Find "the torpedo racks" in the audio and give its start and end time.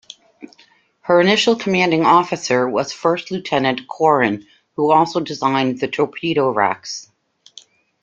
5.79-7.11